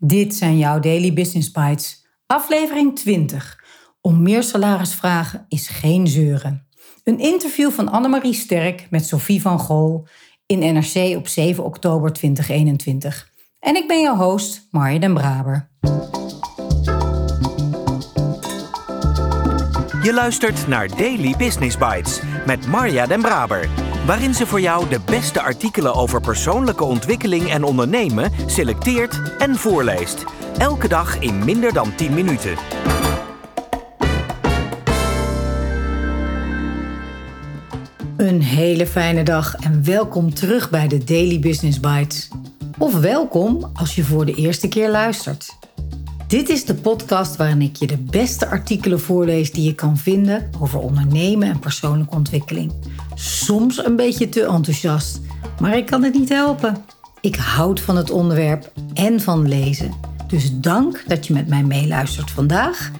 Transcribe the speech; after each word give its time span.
Dit 0.00 0.34
zijn 0.34 0.58
jouw 0.58 0.80
Daily 0.80 1.12
Business 1.12 1.50
Bites, 1.50 2.06
aflevering 2.26 2.96
20. 2.96 3.64
Om 4.00 4.22
meer 4.22 4.42
salaris 4.42 4.94
vragen 4.94 5.44
is 5.48 5.68
geen 5.68 6.06
zeuren. 6.06 6.66
Een 7.04 7.18
interview 7.18 7.70
van 7.70 7.88
Annemarie 7.88 8.34
Sterk 8.34 8.86
met 8.90 9.06
Sophie 9.06 9.40
van 9.40 9.58
Gol 9.58 10.06
in 10.46 10.58
NRC 10.58 11.16
op 11.16 11.28
7 11.28 11.64
oktober 11.64 12.12
2021. 12.12 13.32
En 13.58 13.76
ik 13.76 13.88
ben 13.88 14.00
jouw 14.00 14.16
host, 14.16 14.68
Marja 14.70 14.98
den 14.98 15.14
Braber. 15.14 15.70
Je 20.02 20.10
luistert 20.14 20.66
naar 20.66 20.88
Daily 20.96 21.34
Business 21.38 21.78
Bites 21.78 22.20
met 22.46 22.66
Marja 22.66 23.06
den 23.06 23.20
Braber 23.20 23.87
waarin 24.08 24.34
ze 24.34 24.46
voor 24.46 24.60
jou 24.60 24.88
de 24.88 25.00
beste 25.04 25.42
artikelen 25.42 25.94
over 25.94 26.20
persoonlijke 26.20 26.84
ontwikkeling 26.84 27.50
en 27.50 27.64
ondernemen 27.64 28.30
selecteert 28.46 29.20
en 29.38 29.56
voorleest. 29.56 30.24
Elke 30.58 30.88
dag 30.88 31.18
in 31.18 31.44
minder 31.44 31.72
dan 31.72 31.94
10 31.94 32.14
minuten. 32.14 32.56
Een 38.16 38.42
hele 38.42 38.86
fijne 38.86 39.22
dag 39.22 39.54
en 39.54 39.84
welkom 39.84 40.34
terug 40.34 40.70
bij 40.70 40.88
de 40.88 41.04
Daily 41.04 41.38
Business 41.38 41.80
Bites. 41.80 42.28
Of 42.78 43.00
welkom 43.00 43.70
als 43.74 43.94
je 43.94 44.04
voor 44.04 44.24
de 44.24 44.34
eerste 44.34 44.68
keer 44.68 44.90
luistert. 44.90 45.56
Dit 46.28 46.48
is 46.48 46.64
de 46.64 46.74
podcast 46.74 47.36
waarin 47.36 47.62
ik 47.62 47.76
je 47.76 47.86
de 47.86 47.98
beste 47.98 48.46
artikelen 48.46 49.00
voorlees 49.00 49.52
die 49.52 49.64
je 49.64 49.74
kan 49.74 49.96
vinden 49.96 50.50
over 50.60 50.78
ondernemen 50.78 51.48
en 51.48 51.58
persoonlijke 51.58 52.14
ontwikkeling. 52.14 52.72
Soms 53.20 53.84
een 53.84 53.96
beetje 53.96 54.28
te 54.28 54.44
enthousiast, 54.44 55.20
maar 55.60 55.76
ik 55.76 55.86
kan 55.86 56.02
het 56.02 56.14
niet 56.14 56.28
helpen. 56.28 56.84
Ik 57.20 57.36
houd 57.36 57.80
van 57.80 57.96
het 57.96 58.10
onderwerp 58.10 58.72
en 58.94 59.20
van 59.20 59.48
lezen. 59.48 59.94
Dus 60.26 60.52
dank 60.52 61.04
dat 61.06 61.26
je 61.26 61.32
met 61.32 61.48
mij 61.48 61.62
meeluistert 61.62 62.30
vandaag 62.30 62.90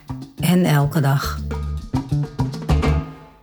en 0.40 0.64
elke 0.64 1.00
dag. 1.00 1.40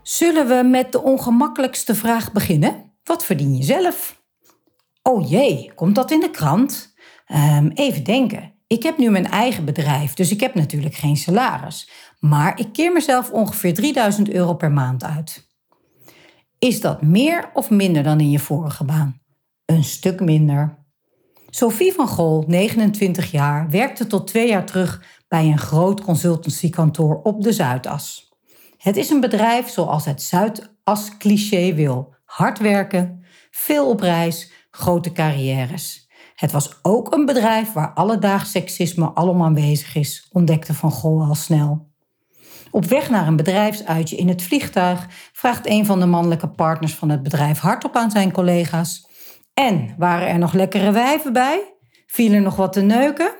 Zullen 0.04 0.48
we 0.48 0.70
met 0.70 0.92
de 0.92 1.02
ongemakkelijkste 1.02 1.96
vraag 1.96 2.32
beginnen? 2.32 2.92
Wat 3.04 3.26
verdien 3.26 3.58
je 3.58 3.64
zelf? 3.64 4.22
Oh 5.04 5.30
jee, 5.30 5.72
komt 5.76 5.96
dat 5.96 6.12
in 6.12 6.20
de 6.20 6.32
krant? 6.32 6.94
Um, 7.28 7.72
even 7.74 8.04
denken. 8.04 8.54
Ik 8.68 8.84
heb 8.84 8.98
nu 8.98 9.10
mijn 9.10 9.28
eigen 9.28 9.66
bedrijf, 9.66 10.14
dus 10.14 10.32
ik 10.32 10.40
heb 10.40 10.56
natuurlijk 10.56 10.96
geen 10.96 11.18
salaris. 11.18 11.90
Maar 12.20 12.60
ik 12.60 12.74
keer 12.74 12.92
mezelf 12.92 13.32
ongeveer 13.32 13.74
3000 13.74 14.30
euro 14.30 14.54
per 14.54 14.72
maand 14.72 15.04
uit. 15.04 15.46
Is 16.60 16.82
dat 16.82 17.02
meer 17.02 17.50
of 17.54 17.70
minder 17.70 18.04
dan 18.04 18.20
in 18.20 18.30
je 18.30 18.40
vorige 18.40 18.84
baan? 18.84 19.22
Een 19.66 19.84
stuk 19.84 20.20
minder. 20.20 20.86
Sophie 21.50 21.94
van 21.94 22.08
Gol, 22.08 22.44
29 22.48 23.32
jaar, 23.32 23.70
werkte 23.70 24.08
tot 24.08 24.28
twee 24.28 24.48
jaar 24.48 24.66
terug 24.66 25.04
bij 25.28 25.46
een 25.46 25.58
groot 25.58 26.02
consultancykantoor 26.02 27.22
op 27.22 27.44
de 27.44 27.54
Zuidas. 27.54 28.34
Het 28.78 28.98
is 28.98 29.10
een 29.10 29.20
bedrijf 29.20 29.70
zoals 29.70 30.06
het 30.06 30.22
Zuidas-cliché 30.22 31.74
wil: 31.74 32.16
hard 32.26 32.60
werken, 32.60 33.26
veel 33.52 33.90
op 33.90 34.00
reis, 34.00 34.52
grote 34.72 35.12
carrières. 35.12 36.10
Het 36.36 36.52
was 36.52 36.80
ook 36.82 37.14
een 37.14 37.26
bedrijf 37.26 37.74
waar 37.74 37.94
alledaags 37.94 38.52
seksisme 38.52 39.06
allemaal 39.06 39.46
aanwezig 39.46 39.96
is, 39.96 40.30
ontdekte 40.32 40.74
Van 40.74 40.92
Gol 40.92 41.22
al 41.22 41.36
snel. 41.36 41.94
Op 42.76 42.86
weg 42.86 43.10
naar 43.10 43.28
een 43.28 43.36
bedrijfsuitje 43.36 44.16
in 44.16 44.28
het 44.28 44.44
vliegtuig 44.44 45.08
vraagt 45.34 45.68
een 45.68 45.86
van 45.86 46.00
de 46.00 46.06
mannelijke 46.06 46.50
partners 46.50 46.96
van 46.96 47.10
het 47.10 47.24
bedrijf 47.24 47.60
hardop 47.60 47.96
aan 47.96 48.12
zijn 48.12 48.32
collega's: 48.32 49.10
En 49.54 49.96
waren 49.98 50.28
er 50.28 50.38
nog 50.38 50.54
lekkere 50.54 50.92
wijven 50.92 51.34
bij? 51.34 51.76
Viel 52.06 52.34
er 52.34 52.42
nog 52.42 52.56
wat 52.56 52.74
te 52.74 52.82
neuken? 52.82 53.36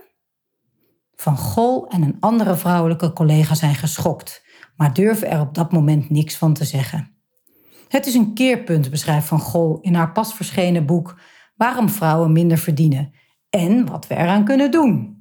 Van 1.16 1.38
Gol 1.38 1.88
en 1.88 2.02
een 2.02 2.18
andere 2.20 2.56
vrouwelijke 2.56 3.14
collega 3.14 3.56
zijn 3.56 3.76
geschokt, 3.76 4.46
maar 4.76 4.94
durven 4.94 5.30
er 5.30 5.40
op 5.40 5.54
dat 5.54 5.72
moment 5.72 6.10
niks 6.10 6.36
van 6.36 6.54
te 6.54 6.66
zeggen. 6.66 7.16
Het 7.88 8.06
is 8.06 8.14
een 8.14 8.34
keerpunt, 8.34 8.90
beschrijft 8.90 9.28
Van 9.28 9.40
Gol 9.40 9.80
in 9.82 9.96
haar 9.96 10.12
pas 10.12 10.34
verschenen 10.34 10.86
boek 10.86 11.20
waarom 11.56 11.90
vrouwen 11.90 12.32
minder 12.32 12.58
verdienen 12.58 13.14
en 13.50 13.86
wat 13.86 14.08
we 14.08 14.16
eraan 14.16 14.46
kunnen 14.46 14.72
doen. 14.72 15.15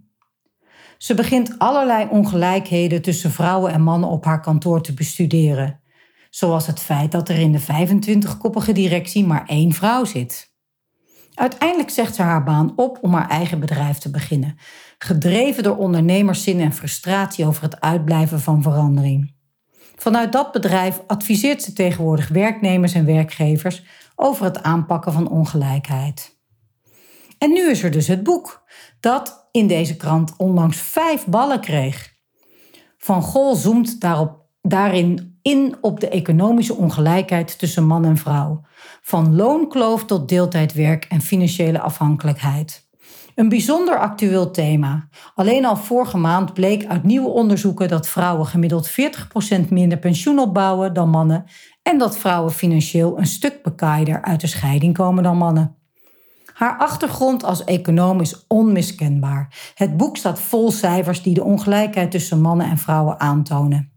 Ze 1.04 1.14
begint 1.14 1.58
allerlei 1.58 2.08
ongelijkheden 2.10 3.02
tussen 3.02 3.30
vrouwen 3.30 3.72
en 3.72 3.82
mannen 3.82 4.08
op 4.08 4.24
haar 4.24 4.40
kantoor 4.40 4.82
te 4.82 4.94
bestuderen, 4.94 5.80
zoals 6.30 6.66
het 6.66 6.80
feit 6.80 7.12
dat 7.12 7.28
er 7.28 7.38
in 7.38 7.52
de 7.52 7.60
25-koppige 7.60 8.72
directie 8.72 9.26
maar 9.26 9.46
één 9.46 9.72
vrouw 9.72 10.04
zit. 10.04 10.54
Uiteindelijk 11.34 11.90
zegt 11.90 12.14
ze 12.14 12.22
haar 12.22 12.44
baan 12.44 12.72
op 12.76 12.98
om 13.00 13.14
haar 13.14 13.28
eigen 13.28 13.60
bedrijf 13.60 13.98
te 13.98 14.10
beginnen, 14.10 14.56
gedreven 14.98 15.62
door 15.62 15.76
ondernemerszin 15.76 16.60
en 16.60 16.72
frustratie 16.72 17.46
over 17.46 17.62
het 17.62 17.80
uitblijven 17.80 18.40
van 18.40 18.62
verandering. 18.62 19.34
Vanuit 19.96 20.32
dat 20.32 20.52
bedrijf 20.52 21.02
adviseert 21.06 21.62
ze 21.62 21.72
tegenwoordig 21.72 22.28
werknemers 22.28 22.94
en 22.94 23.06
werkgevers 23.06 23.82
over 24.14 24.44
het 24.44 24.62
aanpakken 24.62 25.12
van 25.12 25.28
ongelijkheid. 25.28 26.33
En 27.44 27.50
nu 27.50 27.70
is 27.70 27.82
er 27.82 27.90
dus 27.90 28.06
het 28.06 28.22
boek, 28.22 28.64
dat 29.00 29.48
in 29.50 29.66
deze 29.66 29.96
krant 29.96 30.34
onlangs 30.36 30.76
vijf 30.76 31.26
ballen 31.26 31.60
kreeg. 31.60 32.12
Van 32.98 33.22
Gol 33.22 33.54
zoomt 33.54 34.00
daarop, 34.00 34.46
daarin 34.62 35.38
in 35.42 35.76
op 35.80 36.00
de 36.00 36.08
economische 36.08 36.74
ongelijkheid 36.74 37.58
tussen 37.58 37.86
man 37.86 38.04
en 38.04 38.16
vrouw, 38.16 38.60
van 39.02 39.36
loonkloof 39.36 40.04
tot 40.04 40.28
deeltijdwerk 40.28 41.04
en 41.04 41.20
financiële 41.20 41.80
afhankelijkheid. 41.80 42.88
Een 43.34 43.48
bijzonder 43.48 43.98
actueel 43.98 44.50
thema. 44.50 45.08
Alleen 45.34 45.64
al 45.64 45.76
vorige 45.76 46.18
maand 46.18 46.54
bleek 46.54 46.86
uit 46.86 47.02
nieuwe 47.02 47.28
onderzoeken 47.28 47.88
dat 47.88 48.08
vrouwen 48.08 48.46
gemiddeld 48.46 48.90
40% 48.90 49.68
minder 49.68 49.98
pensioen 49.98 50.38
opbouwen 50.38 50.94
dan 50.94 51.08
mannen 51.10 51.44
en 51.82 51.98
dat 51.98 52.18
vrouwen 52.18 52.52
financieel 52.52 53.18
een 53.18 53.26
stuk 53.26 53.62
bekaider 53.62 54.22
uit 54.22 54.40
de 54.40 54.46
scheiding 54.46 54.94
komen 54.94 55.22
dan 55.22 55.36
mannen. 55.36 55.83
Haar 56.54 56.76
achtergrond 56.78 57.44
als 57.44 57.64
econoom 57.64 58.20
is 58.20 58.44
onmiskenbaar. 58.46 59.72
Het 59.74 59.96
boek 59.96 60.16
staat 60.16 60.40
vol 60.40 60.70
cijfers 60.70 61.22
die 61.22 61.34
de 61.34 61.44
ongelijkheid 61.44 62.10
tussen 62.10 62.40
mannen 62.40 62.66
en 62.66 62.78
vrouwen 62.78 63.20
aantonen. 63.20 63.92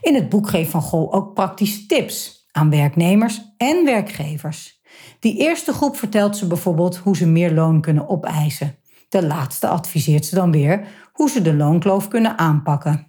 In 0.00 0.14
het 0.14 0.28
boek 0.28 0.48
geeft 0.48 0.70
Van 0.70 0.82
Gol 0.82 1.12
ook 1.12 1.34
praktische 1.34 1.86
tips 1.86 2.46
aan 2.52 2.70
werknemers 2.70 3.40
en 3.56 3.84
werkgevers. 3.84 4.80
Die 5.20 5.36
eerste 5.36 5.72
groep 5.72 5.96
vertelt 5.96 6.36
ze 6.36 6.46
bijvoorbeeld 6.46 6.96
hoe 6.96 7.16
ze 7.16 7.26
meer 7.26 7.52
loon 7.52 7.80
kunnen 7.80 8.08
opeisen. 8.08 8.76
De 9.08 9.26
laatste 9.26 9.68
adviseert 9.68 10.24
ze 10.26 10.34
dan 10.34 10.52
weer 10.52 10.86
hoe 11.12 11.30
ze 11.30 11.42
de 11.42 11.54
loonkloof 11.54 12.08
kunnen 12.08 12.38
aanpakken. 12.38 13.06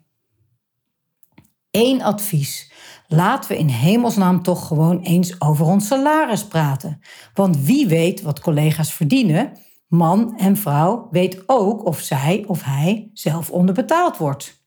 Eén 1.72 2.02
advies. 2.02 2.73
Laten 3.08 3.50
we 3.50 3.58
in 3.58 3.68
hemelsnaam 3.68 4.44
toch 4.44 4.68
gewoon 4.68 5.00
eens 5.00 5.42
over 5.42 5.66
ons 5.66 5.88
salaris 5.88 6.48
praten. 6.48 7.00
Want 7.34 7.58
wie 7.58 7.88
weet 7.88 8.22
wat 8.22 8.40
collega's 8.40 8.94
verdienen, 8.94 9.52
man 9.88 10.38
en 10.38 10.58
vrouw 10.58 11.08
weet 11.12 11.44
ook 11.46 11.86
of 11.86 12.00
zij 12.00 12.44
of 12.48 12.64
hij 12.64 13.10
zelf 13.14 13.50
onderbetaald 13.50 14.18
wordt. 14.18 14.66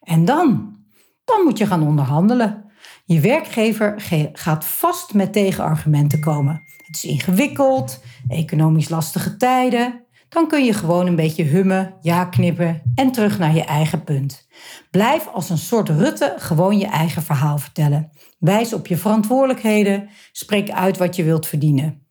En 0.00 0.24
dan? 0.24 0.76
Dan 1.24 1.44
moet 1.44 1.58
je 1.58 1.66
gaan 1.66 1.86
onderhandelen. 1.86 2.64
Je 3.04 3.20
werkgever 3.20 3.94
gaat 4.32 4.64
vast 4.64 5.14
met 5.14 5.32
tegenargumenten 5.32 6.20
komen. 6.20 6.62
Het 6.86 6.96
is 6.96 7.04
ingewikkeld, 7.04 8.00
economisch 8.28 8.88
lastige 8.88 9.36
tijden. 9.36 10.03
Dan 10.34 10.48
kun 10.48 10.64
je 10.64 10.72
gewoon 10.72 11.06
een 11.06 11.16
beetje 11.16 11.42
hummen, 11.42 11.94
ja 12.00 12.24
knippen 12.24 12.82
en 12.94 13.12
terug 13.12 13.38
naar 13.38 13.54
je 13.54 13.64
eigen 13.64 14.04
punt. 14.04 14.46
Blijf 14.90 15.26
als 15.26 15.50
een 15.50 15.58
soort 15.58 15.88
Rutte 15.88 16.34
gewoon 16.38 16.78
je 16.78 16.86
eigen 16.86 17.22
verhaal 17.22 17.58
vertellen. 17.58 18.10
Wijs 18.38 18.72
op 18.72 18.86
je 18.86 18.96
verantwoordelijkheden, 18.96 20.08
spreek 20.32 20.70
uit 20.70 20.98
wat 20.98 21.16
je 21.16 21.24
wilt 21.24 21.46
verdienen. 21.46 22.06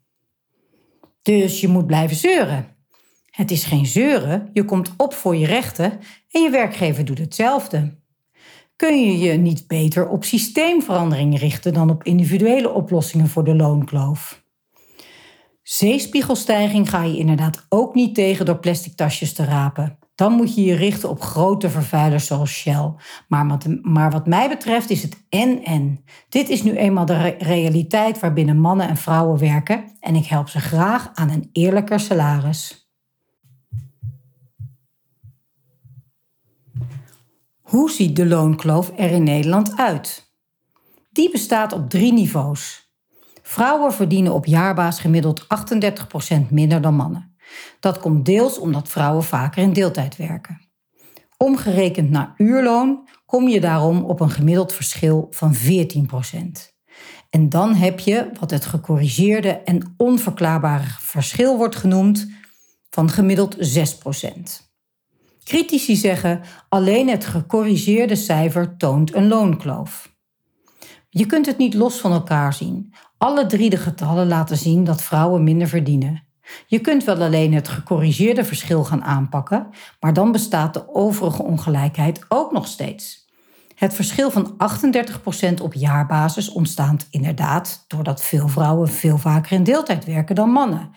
Dus 1.21 1.61
je 1.61 1.67
moet 1.67 1.87
blijven 1.87 2.15
zeuren. 2.15 2.65
Het 3.29 3.51
is 3.51 3.63
geen 3.63 3.85
zeuren, 3.85 4.49
je 4.53 4.65
komt 4.65 4.93
op 4.97 5.13
voor 5.13 5.35
je 5.35 5.45
rechten 5.45 5.99
en 6.31 6.41
je 6.41 6.49
werkgever 6.49 7.05
doet 7.05 7.17
hetzelfde 7.17 8.01
kun 8.75 9.01
je 9.01 9.17
je 9.17 9.33
niet 9.33 9.67
beter 9.67 10.07
op 10.07 10.23
systeemverandering 10.23 11.39
richten 11.39 11.73
dan 11.73 11.89
op 11.89 12.03
individuele 12.03 12.69
oplossingen 12.69 13.27
voor 13.27 13.43
de 13.43 13.55
loonkloof. 13.55 14.42
Zeespiegelstijging 15.73 16.89
ga 16.89 17.03
je 17.03 17.17
inderdaad 17.17 17.65
ook 17.69 17.95
niet 17.95 18.15
tegen 18.15 18.45
door 18.45 18.57
plastic 18.57 18.95
tasjes 18.95 19.33
te 19.33 19.43
rapen. 19.45 19.97
Dan 20.15 20.33
moet 20.33 20.55
je 20.55 20.63
je 20.63 20.75
richten 20.75 21.09
op 21.09 21.21
grote 21.21 21.69
vervuilers 21.69 22.25
zoals 22.25 22.51
Shell. 22.51 22.93
Maar 23.27 23.47
wat, 23.47 23.67
maar 23.81 24.11
wat 24.11 24.27
mij 24.27 24.49
betreft 24.49 24.89
is 24.89 25.01
het 25.01 25.25
en-en. 25.29 26.03
Dit 26.29 26.49
is 26.49 26.63
nu 26.63 26.75
eenmaal 26.75 27.05
de 27.05 27.35
realiteit 27.37 28.19
waarbinnen 28.19 28.57
mannen 28.57 28.87
en 28.87 28.97
vrouwen 28.97 29.39
werken 29.39 29.83
en 29.99 30.15
ik 30.15 30.25
help 30.25 30.49
ze 30.49 30.59
graag 30.59 31.11
aan 31.13 31.29
een 31.29 31.49
eerlijker 31.51 31.99
salaris. 31.99 32.91
Hoe 37.61 37.91
ziet 37.91 38.15
de 38.15 38.25
loonkloof 38.25 38.91
er 38.97 39.11
in 39.11 39.23
Nederland 39.23 39.77
uit? 39.77 40.31
Die 41.11 41.31
bestaat 41.31 41.73
op 41.73 41.89
drie 41.89 42.13
niveaus. 42.13 42.82
Vrouwen 43.45 43.93
verdienen 43.93 44.33
op 44.33 44.45
jaarbaas 44.45 44.99
gemiddeld 44.99 45.43
38% 45.43 45.47
minder 46.49 46.81
dan 46.81 46.95
mannen. 46.95 47.35
Dat 47.79 47.99
komt 47.99 48.25
deels 48.25 48.59
omdat 48.59 48.89
vrouwen 48.89 49.23
vaker 49.23 49.63
in 49.63 49.73
deeltijd 49.73 50.15
werken. 50.15 50.61
Omgerekend 51.37 52.09
naar 52.09 52.33
uurloon 52.37 53.07
kom 53.25 53.47
je 53.47 53.59
daarom 53.59 54.03
op 54.03 54.19
een 54.19 54.29
gemiddeld 54.29 54.73
verschil 54.73 55.27
van 55.29 55.55
14% 55.55 55.59
En 57.29 57.49
dan 57.49 57.73
heb 57.73 57.99
je 57.99 58.29
wat 58.39 58.51
het 58.51 58.65
gecorrigeerde 58.65 59.49
en 59.49 59.93
onverklaarbare 59.97 60.87
verschil 60.99 61.57
wordt 61.57 61.75
genoemd 61.75 62.27
van 62.89 63.09
gemiddeld 63.09 63.55
6% 63.55 64.71
Critici 65.43 65.95
zeggen 65.95 66.41
alleen 66.69 67.09
het 67.09 67.25
gecorrigeerde 67.25 68.15
cijfer 68.15 68.77
toont 68.77 69.15
een 69.15 69.27
loonkloof. 69.27 70.12
Je 71.15 71.25
kunt 71.25 71.45
het 71.45 71.57
niet 71.57 71.73
los 71.73 71.99
van 71.99 72.11
elkaar 72.11 72.53
zien. 72.53 72.93
Alle 73.17 73.45
drie 73.45 73.69
de 73.69 73.77
getallen 73.77 74.27
laten 74.27 74.57
zien 74.57 74.83
dat 74.83 75.01
vrouwen 75.01 75.43
minder 75.43 75.67
verdienen. 75.67 76.23
Je 76.67 76.79
kunt 76.79 77.03
wel 77.03 77.21
alleen 77.21 77.53
het 77.53 77.67
gecorrigeerde 77.67 78.43
verschil 78.43 78.83
gaan 78.83 79.03
aanpakken, 79.03 79.67
maar 79.99 80.13
dan 80.13 80.31
bestaat 80.31 80.73
de 80.73 80.93
overige 80.95 81.43
ongelijkheid 81.43 82.25
ook 82.27 82.51
nog 82.51 82.67
steeds. 82.67 83.27
Het 83.75 83.93
verschil 83.93 84.31
van 84.31 84.55
38% 85.59 85.61
op 85.61 85.73
jaarbasis 85.73 86.51
ontstaat 86.51 87.07
inderdaad 87.09 87.85
doordat 87.87 88.21
veel 88.21 88.47
vrouwen 88.47 88.89
veel 88.89 89.17
vaker 89.17 89.51
in 89.51 89.63
deeltijd 89.63 90.05
werken 90.05 90.35
dan 90.35 90.49
mannen. 90.49 90.91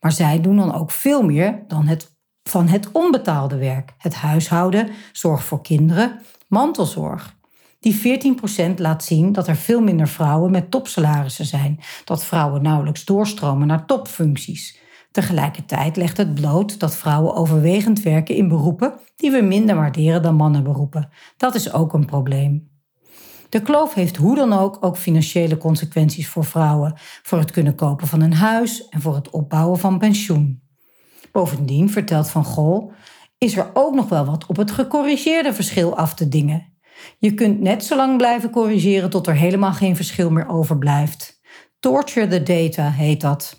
Maar 0.00 0.12
zij 0.12 0.40
doen 0.40 0.56
dan 0.56 0.74
ook 0.74 0.90
veel 0.90 1.22
meer 1.22 1.64
dan 1.66 1.86
het 1.86 2.14
van 2.42 2.68
het 2.68 2.92
onbetaalde 2.92 3.56
werk. 3.56 3.94
Het 3.98 4.14
huishouden, 4.14 4.88
zorg 5.12 5.44
voor 5.44 5.62
kinderen, 5.62 6.20
mantelzorg. 6.48 7.40
Die 7.82 8.20
14% 8.74 8.74
laat 8.76 9.04
zien 9.04 9.32
dat 9.32 9.48
er 9.48 9.56
veel 9.56 9.80
minder 9.80 10.08
vrouwen 10.08 10.50
met 10.50 10.70
topsalarissen 10.70 11.46
zijn, 11.46 11.80
dat 12.04 12.24
vrouwen 12.24 12.62
nauwelijks 12.62 13.04
doorstromen 13.04 13.66
naar 13.66 13.86
topfuncties. 13.86 14.78
Tegelijkertijd 15.10 15.96
legt 15.96 16.16
het 16.16 16.34
bloot 16.34 16.80
dat 16.80 16.96
vrouwen 16.96 17.34
overwegend 17.34 18.02
werken 18.02 18.34
in 18.34 18.48
beroepen 18.48 18.94
die 19.16 19.30
we 19.30 19.40
minder 19.40 19.74
waarderen 19.74 20.22
dan 20.22 20.34
mannenberoepen. 20.34 21.08
Dat 21.36 21.54
is 21.54 21.72
ook 21.72 21.92
een 21.92 22.06
probleem. 22.06 22.70
De 23.48 23.62
kloof 23.62 23.94
heeft 23.94 24.16
hoe 24.16 24.34
dan 24.34 24.52
ook 24.52 24.78
ook 24.80 24.96
financiële 24.96 25.58
consequenties 25.58 26.28
voor 26.28 26.44
vrouwen, 26.44 26.94
voor 27.22 27.38
het 27.38 27.50
kunnen 27.50 27.74
kopen 27.74 28.06
van 28.06 28.20
een 28.20 28.34
huis 28.34 28.88
en 28.88 29.00
voor 29.00 29.14
het 29.14 29.30
opbouwen 29.30 29.78
van 29.78 29.98
pensioen. 29.98 30.62
Bovendien, 31.32 31.90
vertelt 31.90 32.30
Van 32.30 32.44
Gol, 32.44 32.92
is 33.38 33.56
er 33.56 33.70
ook 33.74 33.94
nog 33.94 34.08
wel 34.08 34.24
wat 34.24 34.46
op 34.46 34.56
het 34.56 34.70
gecorrigeerde 34.70 35.54
verschil 35.54 35.96
af 35.96 36.14
te 36.14 36.28
dingen. 36.28 36.71
Je 37.18 37.34
kunt 37.34 37.60
net 37.60 37.84
zo 37.84 37.96
lang 37.96 38.16
blijven 38.16 38.50
corrigeren 38.50 39.10
tot 39.10 39.26
er 39.26 39.34
helemaal 39.34 39.72
geen 39.72 39.96
verschil 39.96 40.30
meer 40.30 40.48
overblijft. 40.48 41.40
Torture 41.80 42.26
the 42.26 42.42
data 42.42 42.90
heet 42.90 43.20
dat. 43.20 43.56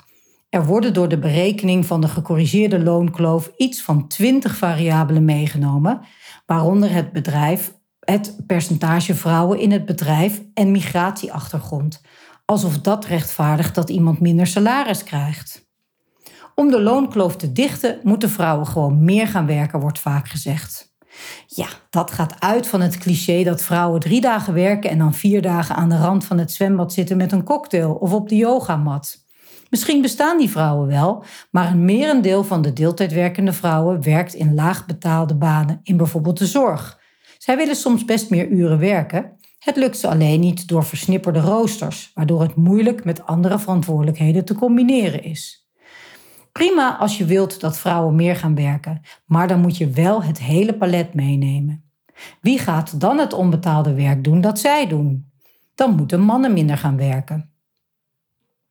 Er 0.50 0.66
worden 0.66 0.94
door 0.94 1.08
de 1.08 1.20
berekening 1.20 1.86
van 1.86 2.02
de 2.02 2.08
gecorrigeerde 2.08 2.80
loonkloof 2.80 3.52
iets 3.58 3.82
van 3.82 4.08
20 4.08 4.56
variabelen 4.56 5.26
meegenomen, 5.26 6.02
waaronder 6.46 6.92
het 6.92 7.12
bedrijf, 7.12 7.74
het 8.00 8.38
percentage 8.48 9.16
vrouwen 9.16 9.60
in 9.60 9.72
het 9.72 9.86
bedrijf 9.86 10.42
en 10.54 10.72
migratieachtergrond. 10.72 12.02
Alsof 12.46 12.80
dat 12.80 13.06
rechtvaardigt 13.06 13.76
dat 13.76 13.90
iemand 13.90 14.20
minder 14.20 14.48
salaris 14.48 15.04
krijgt. 15.04 15.68
Om 16.56 16.72
de 16.72 16.82
loonkloof 16.82 17.36
te 17.36 17.52
dichten, 17.52 18.00
moeten 18.04 18.30
vrouwen 18.30 18.68
gewoon 18.68 19.04
meer 19.04 19.28
gaan 19.28 19.46
werken, 19.46 19.80
wordt 19.80 20.00
vaak 20.00 20.28
gezegd. 20.28 20.93
Ja, 21.48 21.68
dat 21.90 22.12
gaat 22.12 22.36
uit 22.40 22.68
van 22.68 22.82
het 22.82 22.98
cliché 22.98 23.44
dat 23.44 23.62
vrouwen 23.62 24.00
drie 24.00 24.22
dagen 24.22 24.54
werken 24.54 24.90
en 24.90 24.98
dan 24.98 25.14
vier 25.14 25.42
dagen 25.42 25.76
aan 25.76 25.90
de 25.90 25.98
rand 25.98 26.26
van 26.26 26.38
het 26.38 26.52
zwembad 26.52 26.94
zitten 26.94 27.18
met 27.18 27.32
een 27.32 27.44
cocktail 27.44 27.94
of 27.94 28.14
op 28.14 28.30
de 28.30 28.36
yogamat. 28.36 29.22
Misschien 29.70 30.02
bestaan 30.02 30.38
die 30.38 30.50
vrouwen 30.50 30.88
wel, 30.88 31.24
maar 31.52 31.72
een 31.72 31.86
merendeel 31.86 32.44
van 32.44 32.62
de 32.62 32.74
deeltijdwerkende 32.74 33.54
vrouwen 33.54 34.04
werkt 34.04 34.34
in 34.34 34.54
laag 34.54 34.86
betaalde 34.86 35.36
banen, 35.36 35.80
in 35.84 35.98
bijvoorbeeld 35.98 36.38
de 36.38 36.46
zorg. 36.46 37.00
Zij 37.38 37.58
willen 37.58 37.76
soms 37.76 38.06
best 38.06 38.30
meer 38.30 38.48
uren 38.48 38.80
werken. 38.80 39.38
Het 39.60 39.76
lukt 39.76 39.98
ze 39.98 40.08
alleen 40.08 40.40
niet 40.40 40.68
door 40.68 40.86
versnipperde 40.86 41.40
roosters, 41.40 42.12
waardoor 42.14 42.42
het 42.42 42.56
moeilijk 42.56 43.04
met 43.04 43.26
andere 43.26 43.60
verantwoordelijkheden 43.60 44.46
te 44.46 44.56
combineren 44.56 45.24
is. 45.24 45.63
Prima 46.54 46.98
als 46.98 47.18
je 47.18 47.26
wilt 47.26 47.60
dat 47.60 47.78
vrouwen 47.78 48.16
meer 48.16 48.36
gaan 48.36 48.56
werken, 48.56 49.02
maar 49.26 49.48
dan 49.48 49.62
moet 49.62 49.78
je 49.78 49.90
wel 49.90 50.24
het 50.24 50.40
hele 50.40 50.74
palet 50.74 51.14
meenemen. 51.14 51.84
Wie 52.42 52.60
gaat 52.60 53.00
dan 53.00 53.18
het 53.18 53.34
onbetaalde 53.34 53.94
werk 53.94 54.24
doen 54.24 54.42
dat 54.42 54.60
zij 54.60 54.88
doen? 54.88 55.32
Dan 55.76 55.96
moeten 55.96 56.22
mannen 56.22 56.54
minder 56.54 56.78
gaan 56.78 56.98
werken. 56.98 57.50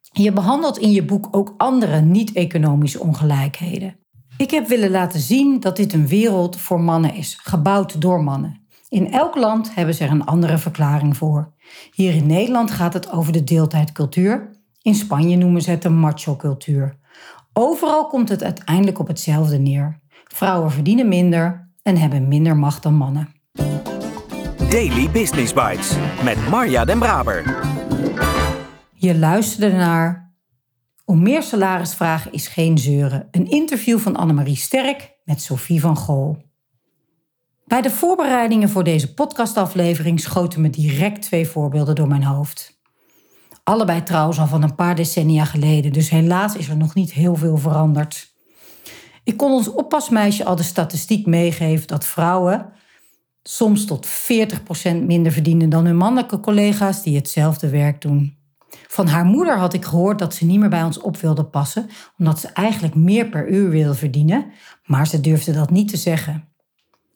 Je 0.01 0.33
behandelt 0.33 0.79
in 0.79 0.91
je 0.91 1.05
boek 1.05 1.29
ook 1.31 1.55
andere 1.57 2.01
niet-economische 2.01 3.01
ongelijkheden. 3.01 3.97
Ik 4.37 4.51
heb 4.51 4.67
willen 4.67 4.91
laten 4.91 5.21
zien 5.21 5.61
dat 5.61 5.77
dit 5.77 5.93
een 5.93 6.07
wereld 6.07 6.57
voor 6.57 6.81
mannen 6.81 7.15
is, 7.15 7.39
gebouwd 7.43 8.01
door 8.01 8.25
mannen. 8.25 8.61
In 8.89 9.13
elk 9.13 9.37
land 9.37 9.75
hebben 9.75 9.95
ze 9.95 10.05
er 10.05 10.11
een 10.11 10.25
andere 10.25 10.59
verklaring 10.59 11.17
voor. 11.17 11.53
Hier 11.93 12.15
in 12.15 12.27
Nederland 12.27 12.71
gaat 12.71 12.93
het 12.93 13.11
over 13.11 13.33
de 13.33 13.45
deeltijdcultuur. 13.45 14.51
In 14.83 14.95
Spanje 14.95 15.37
noemen 15.37 15.63
ze 15.63 15.71
het 15.71 15.83
de 15.83 15.89
macho-cultuur. 15.89 17.01
Overal 17.53 18.07
komt 18.07 18.29
het 18.29 18.43
uiteindelijk 18.43 18.99
op 18.99 19.07
hetzelfde 19.07 19.59
neer. 19.59 20.01
Vrouwen 20.25 20.71
verdienen 20.71 21.09
minder 21.09 21.71
en 21.83 21.97
hebben 21.97 22.29
minder 22.29 22.57
macht 22.57 22.83
dan 22.83 22.95
mannen. 22.95 23.29
Daily 24.71 25.11
Business 25.11 25.53
Bites 25.53 25.97
met 26.25 26.49
Marja 26.49 26.85
Den 26.85 26.99
Braber. 26.99 27.61
Je 28.95 29.19
luisterde 29.19 29.77
naar 29.77 30.35
Om 31.05 31.23
meer 31.23 31.43
salaris 31.43 31.95
vragen 31.95 32.33
is 32.33 32.49
geen 32.49 32.79
zeuren. 32.79 33.29
Een 33.31 33.51
interview 33.51 33.99
van 33.99 34.17
Annemarie 34.17 34.57
Sterk 34.57 35.13
met 35.25 35.43
Sophie 35.43 35.81
van 35.81 35.97
Gool. 35.97 36.43
Bij 37.65 37.83
de 37.83 37.91
voorbereidingen 37.91 38.69
voor 38.69 38.85
deze 38.85 39.15
podcastaflevering 39.15 40.21
schoten 40.21 40.61
me 40.61 40.71
direct 40.71 41.23
twee 41.23 41.49
voorbeelden 41.49 41.95
door 41.95 42.09
mijn 42.09 42.25
hoofd. 42.25 42.82
Allebei 43.65 44.03
trouwens 44.03 44.39
al 44.39 44.47
van 44.47 44.63
een 44.63 44.75
paar 44.75 44.95
decennia 44.95 45.45
geleden, 45.45 45.93
dus 45.93 46.11
helaas 46.11 46.57
is 46.57 46.69
er 46.69 46.77
nog 46.77 46.95
niet 46.95 47.13
heel 47.13 47.35
veel 47.35 47.57
veranderd. 47.57 48.33
Ik 49.25 49.37
kon 49.37 49.53
ons 49.53 49.69
oppasmeisje 49.69 50.45
al 50.45 50.57
de 50.57 50.63
statistiek 50.63 51.27
meegeven 51.27 51.87
dat 51.87 52.05
vrouwen 52.05 52.73
soms 53.43 53.85
tot 53.85 54.07
40% 54.07 54.11
minder 55.05 55.33
verdienen 55.33 55.69
dan 55.69 55.85
hun 55.85 55.97
mannelijke 55.97 56.41
collega's 56.41 57.03
die 57.03 57.17
hetzelfde 57.17 57.69
werk 57.69 58.01
doen. 58.01 58.37
Van 58.89 59.07
haar 59.07 59.25
moeder 59.25 59.59
had 59.59 59.75
ik 59.75 59.85
gehoord 59.85 60.19
dat 60.19 60.35
ze 60.35 60.45
niet 60.45 60.59
meer 60.59 60.69
bij 60.69 60.83
ons 60.83 61.01
op 61.01 61.17
wilde 61.17 61.45
passen, 61.45 61.89
omdat 62.19 62.41
ze 62.41 62.49
eigenlijk 62.49 62.95
meer 62.95 63.29
per 63.29 63.49
uur 63.49 63.71
wilde 63.71 63.95
verdienen, 63.95 64.53
maar 64.85 65.07
ze 65.07 65.21
durfde 65.21 65.53
dat 65.53 65.71
niet 65.71 65.89
te 65.89 65.97
zeggen. 65.97 66.49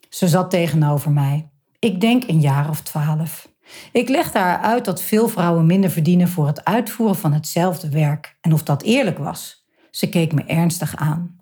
Ze 0.08 0.28
zat 0.28 0.50
tegenover 0.50 1.10
mij. 1.10 1.50
Ik 1.78 2.00
denk 2.00 2.28
een 2.28 2.40
jaar 2.40 2.68
of 2.68 2.80
twaalf. 2.80 3.48
Ik 3.92 4.08
legde 4.08 4.38
haar 4.38 4.58
uit 4.58 4.84
dat 4.84 5.02
veel 5.02 5.28
vrouwen 5.28 5.66
minder 5.66 5.90
verdienen 5.90 6.28
voor 6.28 6.46
het 6.46 6.64
uitvoeren 6.64 7.16
van 7.16 7.32
hetzelfde 7.32 7.88
werk 7.88 8.36
en 8.40 8.52
of 8.52 8.62
dat 8.62 8.82
eerlijk 8.82 9.18
was. 9.18 9.66
Ze 9.90 10.08
keek 10.08 10.32
me 10.32 10.44
ernstig 10.44 10.96
aan. 10.96 11.36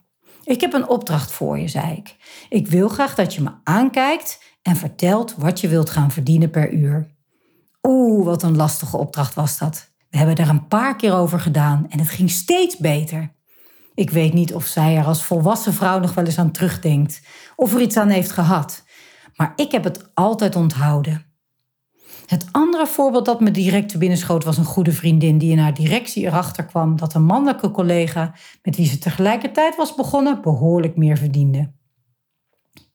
Ik 0.44 0.60
heb 0.60 0.72
een 0.72 0.88
opdracht 0.88 1.32
voor 1.32 1.58
je, 1.58 1.68
zei 1.68 1.92
ik. 1.92 2.16
Ik 2.48 2.68
wil 2.68 2.88
graag 2.88 3.14
dat 3.14 3.34
je 3.34 3.42
me 3.42 3.50
aankijkt 3.64 4.42
en 4.62 4.76
vertelt 4.76 5.34
wat 5.38 5.60
je 5.60 5.68
wilt 5.68 5.90
gaan 5.90 6.10
verdienen 6.10 6.50
per 6.50 6.72
uur. 6.72 7.14
Oeh, 7.82 8.24
wat 8.24 8.42
een 8.42 8.56
lastige 8.56 8.96
opdracht 8.96 9.34
was 9.34 9.58
dat. 9.58 9.92
We 10.10 10.16
hebben 10.16 10.36
er 10.36 10.48
een 10.48 10.68
paar 10.68 10.96
keer 10.96 11.14
over 11.14 11.40
gedaan 11.40 11.86
en 11.88 11.98
het 11.98 12.08
ging 12.08 12.30
steeds 12.30 12.76
beter. 12.76 13.32
Ik 13.94 14.10
weet 14.10 14.32
niet 14.32 14.54
of 14.54 14.66
zij 14.66 14.96
er 14.96 15.04
als 15.04 15.24
volwassen 15.24 15.74
vrouw 15.74 15.98
nog 15.98 16.14
wel 16.14 16.24
eens 16.24 16.38
aan 16.38 16.50
terugdenkt 16.50 17.22
of 17.56 17.74
er 17.74 17.80
iets 17.80 17.96
aan 17.96 18.08
heeft 18.08 18.30
gehad. 18.30 18.84
Maar 19.36 19.52
ik 19.56 19.72
heb 19.72 19.84
het 19.84 20.10
altijd 20.14 20.56
onthouden. 20.56 21.33
Het 22.26 22.46
andere 22.50 22.86
voorbeeld 22.86 23.24
dat 23.24 23.40
me 23.40 23.50
direct 23.50 23.88
te 23.88 23.98
binnen 23.98 24.18
schoot 24.18 24.44
was 24.44 24.58
een 24.58 24.64
goede 24.64 24.92
vriendin 24.92 25.38
die 25.38 25.50
in 25.50 25.58
haar 25.58 25.74
directie 25.74 26.24
erachter 26.24 26.64
kwam 26.64 26.96
dat 26.96 27.14
een 27.14 27.24
mannelijke 27.24 27.70
collega 27.70 28.34
met 28.62 28.76
wie 28.76 28.86
ze 28.86 28.98
tegelijkertijd 28.98 29.76
was 29.76 29.94
begonnen 29.94 30.42
behoorlijk 30.42 30.96
meer 30.96 31.16
verdiende. 31.16 31.72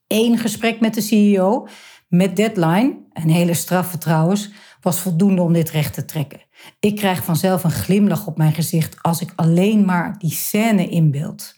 Eén 0.08 0.38
gesprek 0.38 0.80
met 0.80 0.94
de 0.94 1.02
CEO, 1.02 1.68
met 2.08 2.36
deadline, 2.36 2.98
een 3.14 3.30
hele 3.30 3.54
straffe 3.54 3.98
trouwens, 3.98 4.52
was 4.82 5.00
voldoende 5.00 5.42
om 5.42 5.54
dit 5.54 5.70
recht 5.70 5.94
te 5.94 6.06
trekken. 6.06 6.42
Ik 6.80 6.96
krijg 6.96 7.24
vanzelf 7.24 7.64
een 7.64 7.72
glimlach 7.72 8.28
op 8.28 8.38
mijn 8.38 8.54
gezicht 8.54 9.02
als 9.02 9.22
ik 9.22 9.34
alleen 9.36 9.86
maar 9.86 10.16
die 10.18 10.32
scène 10.32 10.88
inbeeld. 10.88 11.54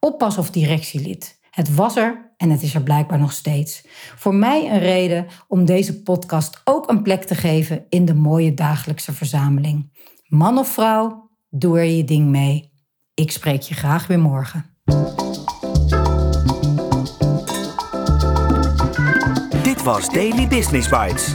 Oppas 0.00 0.38
of 0.38 0.50
directielid. 0.50 1.40
Het 1.52 1.74
was 1.74 1.96
er 1.96 2.32
en 2.36 2.50
het 2.50 2.62
is 2.62 2.74
er 2.74 2.82
blijkbaar 2.82 3.18
nog 3.18 3.32
steeds. 3.32 3.86
Voor 4.16 4.34
mij 4.34 4.70
een 4.70 4.78
reden 4.78 5.26
om 5.48 5.64
deze 5.64 6.02
podcast 6.02 6.60
ook 6.64 6.90
een 6.90 7.02
plek 7.02 7.22
te 7.22 7.34
geven 7.34 7.84
in 7.88 8.04
de 8.04 8.14
mooie 8.14 8.54
dagelijkse 8.54 9.12
verzameling. 9.12 9.90
Man 10.26 10.58
of 10.58 10.68
vrouw, 10.68 11.30
doe 11.50 11.78
er 11.78 11.84
je 11.84 12.04
ding 12.04 12.28
mee. 12.28 12.72
Ik 13.14 13.30
spreek 13.30 13.62
je 13.62 13.74
graag 13.74 14.06
weer 14.06 14.18
morgen. 14.18 14.64
Dit 19.62 19.82
was 19.82 20.08
Daily 20.08 20.48
Business 20.48 20.88
Bites. 20.88 21.34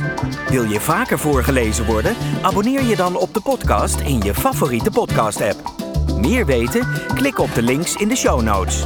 Wil 0.50 0.64
je 0.64 0.80
vaker 0.80 1.20
voorgelezen 1.20 1.86
worden? 1.86 2.16
Abonneer 2.42 2.84
je 2.84 2.96
dan 2.96 3.18
op 3.18 3.34
de 3.34 3.42
podcast 3.42 4.00
in 4.00 4.20
je 4.20 4.34
favoriete 4.34 4.92
podcast-app. 4.92 5.76
meer 6.20 6.46
weten? 6.46 6.88
Klik 7.14 7.40
op 7.40 7.54
de 7.54 7.62
links 7.62 7.96
in 7.96 8.08
de 8.08 8.16
show 8.16 8.42
notes. 8.42 8.86